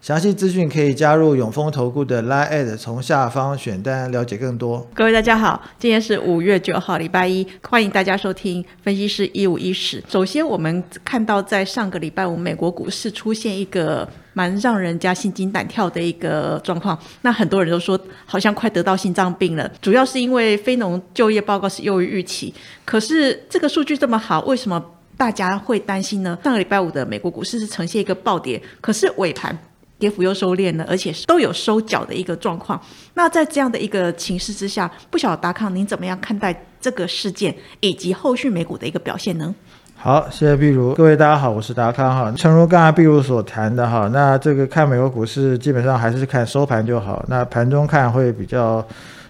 [0.00, 4.86] 详细资讯可以加入永丰投顾的 Line，从下方选单了解更多。
[4.94, 10.02] 各位大家好，今天是五月九号，礼拜一，欢迎大家收听分析师一五一十。
[10.08, 16.96] 首先，我们看到在上个礼拜五，美国股市出现一个蛮让人家心惊胆跳的一个状况。
[17.22, 19.68] 那很多人都说，好像快得到心脏病了。
[19.82, 24.82] 主要是因为非农就业报告是优于预期，可是这个数据这么好，为什么
[25.16, 26.38] 大家会担心呢？
[26.44, 29.58] 上个礼拜五的美国股市是呈现一个暴跌，可是尾盘。
[29.98, 32.80] 跌幅又收敛了，而且都有收脚的一个状况。
[33.14, 39.54] 那在这样的一个情势之下，不晓得达康您怎么样看待这个事件以及后续美股的一个表现呢？
[39.96, 42.32] 好，谢谢碧如，各位大家好，我是达康哈。
[42.36, 48.86] 诚如刚才碧如所谈的哈，那这个看美国股市基本上还是看收盘就好，那盘中看会比较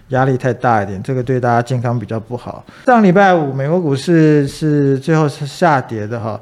[0.09, 2.63] 压力太大一点，这个对大家健康比较不好。
[2.85, 6.39] 上礼拜五美国股市是最后是下跌的哈。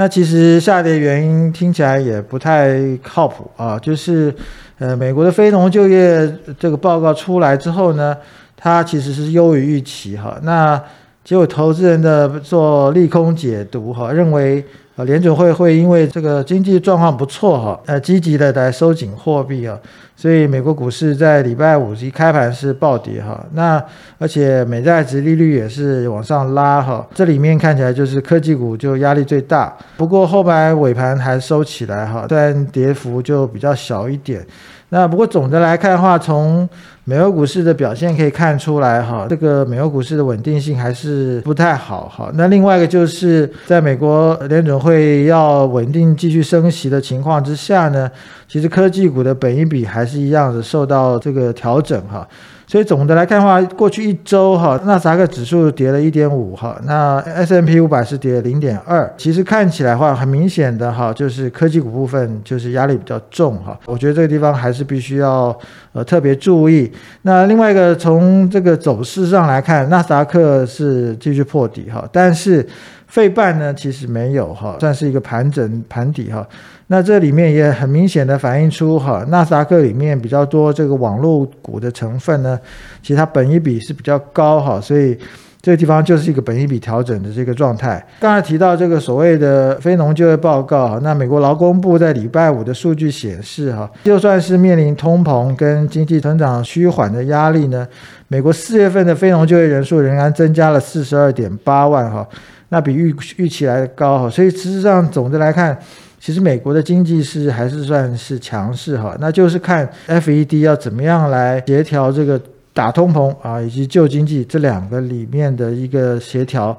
[0.00, 4.34] 那其实下跌原因听起来也不太靠谱啊，就是，
[4.78, 6.26] 呃，美国的非农就业
[6.58, 8.16] 这个报告出来之后呢，
[8.56, 10.38] 它其实是优于预期哈。
[10.42, 10.82] 那
[11.22, 14.64] 结果投资人的做利空解读哈，认为。
[15.04, 19.78] 联准会会因为这个经济状况不错哈，呃，积极的来收紧货币啊，
[20.16, 23.82] 所以美国股市在礼拜五一开盘是暴跌哈，那
[24.18, 34.44] 而且美债值利率也是往上拉哈，这里面看起来就是科技股就压力最大，不过后来尾盘还收起来哈，但跌幅就比较小一点。
[34.92, 36.68] 那不过总的来看的话，从
[37.04, 42.30] 美国股市的表现可以看出来，哈，这个美国股市的稳定性还是不太好，哈。
[42.34, 48.08] 那另外一个就是在美国联准会要稳定继续升息的情况之下呢，
[48.46, 52.26] 其实科技股的本益比还是一样的受到这个调整，哈。
[52.70, 59.12] 所以总的来看的话，过去一周哈，纳斯达克指数跌了一点五哈，那 S M P 五百是跌零点二。
[59.16, 63.76] 其实看起来话，很明显的哈，就是科技股部分就是压力比较重哈。
[63.86, 65.58] 我觉得这个地方还是必须要
[65.92, 66.88] 呃特别注意。
[67.22, 72.64] 那另外一个从这个走势上来看，纳斯达克是继续破底哈，但是。
[73.10, 76.46] 费半呢，其实没有哈，算是一个盘整盘底哈。
[76.86, 82.58] 那这里面也很明显的反映出哈，纳斯达克里面比较多这个网络股的成分呢，
[83.02, 85.18] 其实它本一比是比较高哈，所以
[85.60, 88.04] 这个地方就是一个本一比调整的这个状态。
[88.20, 97.86] 刚才提到这个所谓的非农就业报告，那美国劳工部在礼拜五的数据显示哈，就算是面临通膨跟经济成长趋缓的压力呢，
[98.28, 102.24] 美国四月份的非农就业人数仍然增加了四十二点八万哈。
[102.70, 105.78] 那比预预期来的高哈，所以事实上总的来看，
[106.18, 112.40] 其实美国的经济是还是算是强势哈，那就是看 FED 要怎么样来协调这个
[112.72, 116.76] 打通膨啊，以及救经济这两个里面的一个协调。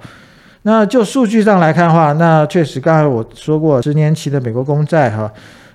[0.63, 5.29] 那就数据上来看的话，那确实刚才我说过，十年期的美国公债哈，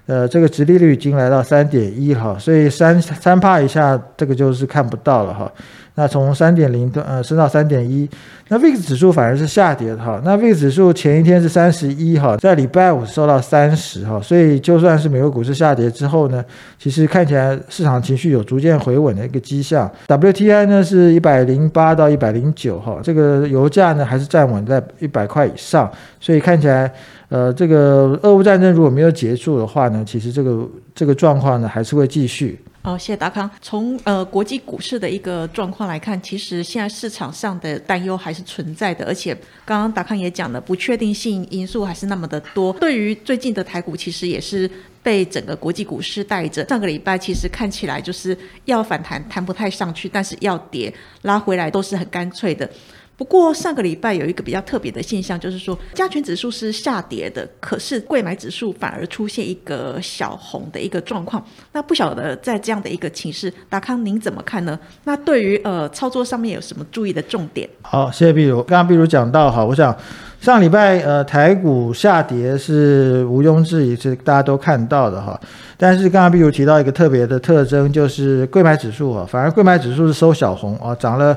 [0.06, 5.52] 呃，这个殖利率已经来到三点一哈，所以三三帕以下这个就是看不到了哈。
[5.96, 8.08] 那从三点零呃升到三点一，
[8.48, 10.20] 那 VIX 指数反而是下跌的哈。
[10.22, 16.44] 那 VIX 指数前一天是三十一哈，在礼拜五收到三十哈，所以就算是美国股市下跌之后呢，
[16.78, 19.90] 其实看起来市场情绪有逐渐回稳的一个迹象。
[20.06, 25.90] WTI 呢是一百零八到一百零九哈，这个油价呢还是站稳在一百块以上，
[26.20, 26.92] 所以看起来
[27.30, 32.60] 呃这个俄乌战争如果没有结束的话呢，其实这个这个状况呢还是会继续。
[32.86, 33.50] 好，谢谢达康。
[33.60, 42.72] 从呃国际股市的一个状况来看，其实现在市场上的担忧还是存在的，而且刚刚达康也讲了，不确定性因素还是那么的多。
[42.74, 44.70] 对于最近的台股，其实也是
[45.02, 46.64] 被整个国际股市带着。
[46.68, 52.70] 上个礼拜其实看起来就是要反弹，弹不太上去，但是要跌拉回来都是很干脆的。
[53.16, 61.42] 不过上个礼拜有一个比较特别的现象，就是说加权指数是下跌的，可是贵买指数反而出现一个小红的一个状况。
[61.72, 64.78] 那不晓得在这样的一个情势，达康您怎么看呢？
[65.04, 67.66] 那对于呃操作上面有什么注意的重点？
[67.80, 68.62] 好，谢谢碧如。
[68.62, 69.96] 刚刚碧如讲到哈，我想
[70.38, 75.40] 上礼拜呃台股下跌是毋庸置疑，是大家都看到的哈。
[75.78, 81.34] 但是刚刚碧如提到一个特别的特征，就是贵买指数啊，反而贵买指数是收小红啊，涨了。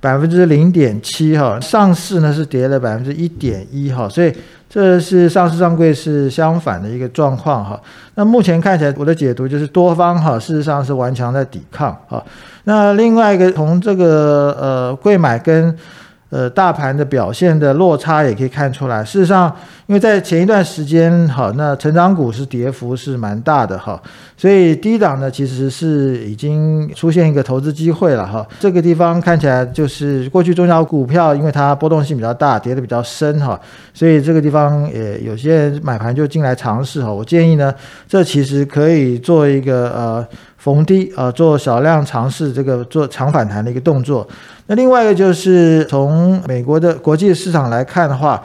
[0.00, 4.32] 百分之零点七哈，上市呢是跌了百分之一点一哈，所以
[4.68, 7.80] 这是上市上柜是相反的一个状况哈。
[8.14, 12.24] 那目前看起来，我的解读就是多方哈，事实上是顽强在抵抗哈。
[12.64, 15.74] 那另外一个从这个呃贵买跟
[16.30, 19.02] 呃，大盘的表现的落差也可以看出来。
[19.02, 19.50] 事实上，
[19.86, 23.98] 因为在前一段时间，哈，那成长股是跌幅是蛮大的，哈，
[24.36, 28.46] 所以低档呢其实是已经出现一个投资机会了，哈。
[28.60, 33.58] 这个地方看起来就是过去中小股票，因为它波动性比较大，跌得比较深，哈，
[33.94, 37.10] 所以这个地方也有些人买盘就进来尝试，哈。
[37.10, 37.74] 我建议呢，
[38.06, 40.26] 这其实可以做一个呃。
[40.74, 44.28] 逢低啊，做少量尝试，这个做长反弹的一个动作。
[44.66, 48.42] 那另外一个就是从美国的国际市场来看的话，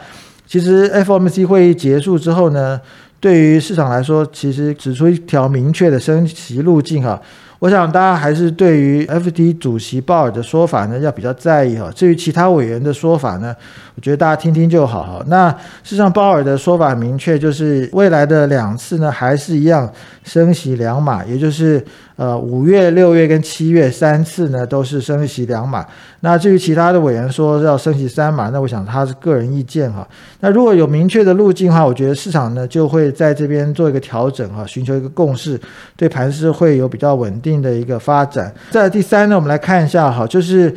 [0.48, 2.80] 其实 FOMC 会议结束之后呢，
[3.20, 7.22] 对于市场来说，其实指出一条明确的升息路径哈。
[7.64, 9.54] 我想大家还是对于 F.D.
[9.54, 11.90] 主席鲍尔的说法呢要比较在意哈。
[11.96, 13.56] 至于其他委员的说法呢，
[13.96, 15.24] 我觉得大家听听就好哈。
[15.28, 19.90] 那事实上鲍尔的说法明确，就是未来的两次呢还是一样
[20.26, 21.82] 升息两码，也就是
[22.18, 25.86] 呃五月、六月跟七月三次呢都是升息两码。
[26.20, 30.06] 那至于其他的委员说要升息三码，那我想他是个人意见哈。
[30.42, 35.58] 那如果有明确的路径的话，我觉得市场呢就会在这边做一个调整哈，寻求一个共识，
[35.96, 37.53] 对盘势会有比较稳定。
[37.62, 38.54] 的一个发展。
[38.72, 40.74] 在第三呢，我们来看一下哈，就是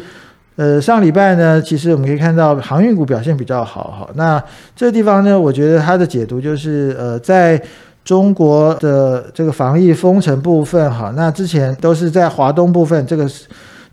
[0.56, 4.10] 呃上礼拜呢，其实我们可以看到航运股表现比较好哈。
[4.14, 4.42] 那
[4.74, 7.60] 这个地方呢，我觉得它的解读就是呃，在
[8.04, 13.46] 中国的这个防疫封城部分哈，那之前都是在华东部分这个是。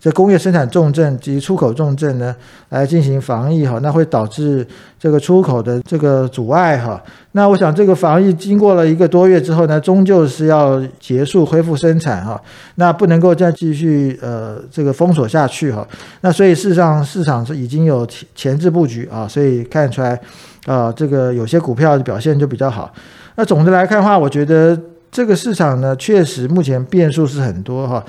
[0.04, 2.36] 这工业生产重镇及出口重镇呢，
[2.68, 4.66] 来进行防疫哈，那会导致
[5.00, 7.02] 这个出口的这个阻碍哈。
[7.32, 12.38] 那我想这个防疫经过了一个多月之后呢，终究是要结束恢复生产哈，
[12.74, 15.88] 那不能够再继续呃这个封锁下去哈。
[16.20, 20.20] 那所以事实上市场是已经有前前置布局啊，所以看出来
[20.66, 22.92] 啊这个有些股票的表现就比较好。
[23.36, 24.78] 那总的来看的话，我觉得
[25.10, 28.04] 这个市场呢，确实目前变数是很多哈。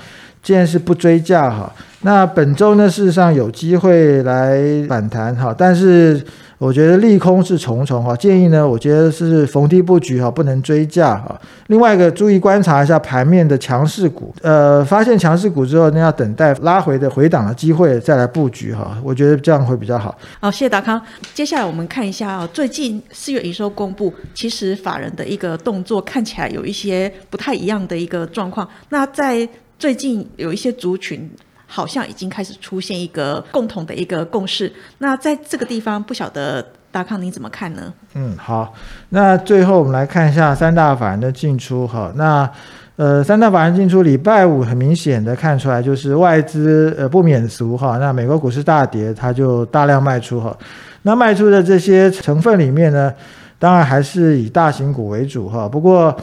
[0.46, 4.56] 既然是不追价哈，那本周呢，事实上有机会来
[4.88, 6.24] 反弹哈，但是
[6.58, 11.36] 我觉得利空是重重哈，建议呢，我觉得是逢低布局哈，不能追价哈。
[11.66, 20.16] 另外一个，注意观察一下盘面的强势股，呃，发现强势股之后，那要等待拉回的回档的机会再来布局哈，我觉得这样会比较好。
[20.38, 21.02] 好，谢谢达康。
[21.34, 28.68] 接下来我们看一下啊，最近四月营收公布，其实法人的一个动作看起来有一些不太一样的一个状况。
[28.90, 29.46] 那在
[29.78, 31.30] 最近有一些族群
[31.66, 34.72] 好像已经开始出现一个共同的一个共识。
[34.98, 37.92] 那在这个地方，不晓得达康你怎么看呢？
[38.14, 38.72] 嗯，好。
[39.10, 42.10] 那最后我们来看一下三大法人的进出哈。
[42.14, 42.48] 那
[42.96, 47.98] 呃，三大法人进出，礼拜五很明显的看出来就是外资呃不免俗哈。
[47.98, 50.56] 那美国股市大跌，它就大量卖出哈。
[51.02, 53.12] 那卖出的这些成分里面呢，
[53.58, 55.68] 当然还是以大型股为主哈。
[55.68, 56.16] 不过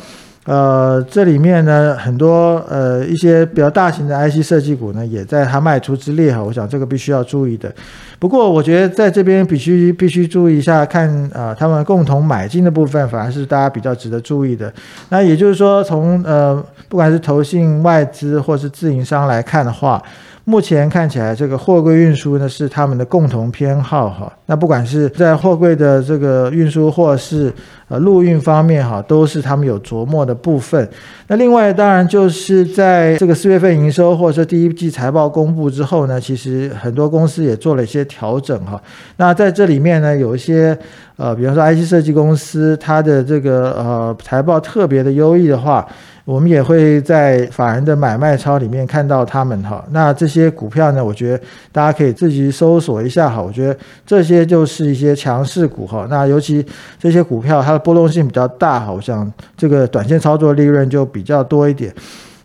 [0.46, 6.44] 呃，这里面呢，很多呃一些比较大型的 IC 设计股呢，也在它卖出之列哈。
[6.44, 7.74] 我想这个必须要注意的。
[8.20, 14.72] 不过我觉得在这边必须必须注意一下，看啊他们共同买进的部分，反而是大家比较值得注意的。
[15.10, 20.04] 那也就是说，从呃不管是投信外资或是自营商来看的话。
[20.46, 24.32] 目前看起来，这个货柜运输呢是他们的共同偏好哈。
[24.48, 27.52] 那不管是在货柜的这个运输，或是
[27.88, 30.88] 呃陆运方面哈，都是他们有琢磨的部分。
[31.28, 38.82] 那另外当然就是在这个四月份营收或者说第一季财报公布之后呢，其实很多公司也做了一些调整哈。
[39.16, 40.78] 那在这里面呢，有一些
[41.24, 45.88] 呃，比方说 IC 设计公司，它的这个呃财报特别的优异的话。
[46.26, 56.66] 我们也会在法人的买卖超里面看到他们哈，那这些股票呢，我觉得大家可以自己搜索一下哈，我觉得这些就是一些强势股哈，那尤其
[56.98, 61.94] 这些股票它的波动性比较大哈，我想这个短线操作利润就比较多一点。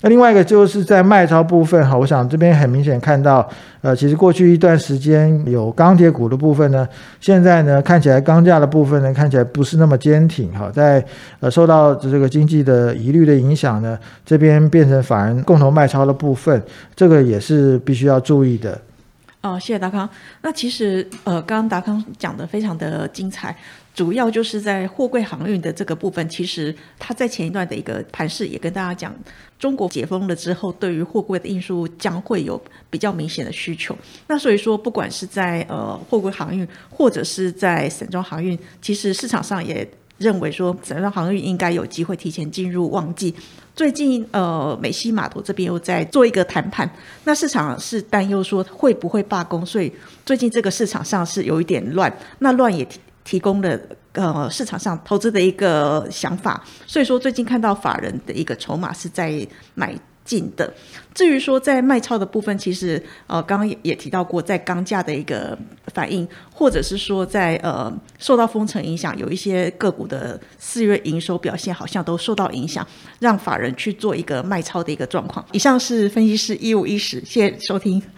[0.00, 3.48] 那另外一个就是在卖超部分哈，我想这边很明显看到，
[3.80, 6.88] 呃，其实过去一段时间有钢铁股的部分呢，
[7.20, 11.04] 现在呢看起来钢价的部分呢看起来不是那么坚挺哈，在
[11.40, 16.62] 呃受到这个经济的疑虑的影响呢，这边变成反而共同卖超的部分，
[16.94, 18.78] 这个也是必须要注意的。
[19.54, 20.08] 哦，谢谢达康。
[20.42, 23.56] 那其实呃，刚刚达康讲的非常的精彩。
[23.94, 29.12] 主要就是在货柜航运的这个部分，其实它在前一段的一个盘势也跟大家讲，
[29.58, 33.98] 中国解封了之后，对于货柜的运输将会有比较明显的需求。
[34.28, 39.84] 那所以说，不管是在呃货柜航运，或者是在散装航运，其实市场上也
[40.18, 43.34] 认为说，散装航运应该有机会提前进入旺季。
[43.74, 46.90] 最近呃美西码头这边又在做一个谈判，
[47.24, 49.92] 那市场是担忧说会不会罢工，所以
[50.26, 52.12] 最近这个市场上是有一点乱。
[52.40, 53.00] 那乱也提。
[53.24, 53.78] 提供了
[54.12, 59.94] 呃市场上投资的一个想法，所以说最近看到法人的一个筹码是在买
[60.28, 60.70] 近的。
[61.14, 65.58] 至于说在卖超的部分，其实呃刚刚也也提到过，在钢价的一个
[65.94, 72.86] 反应，或者是说在呃受到封城影响，有一些个股的四月营收表现好像都受到影响，
[73.18, 75.44] 让法人去做一个卖超的一个状况。
[75.52, 78.17] 以上是分析师一五一十，谢谢收听。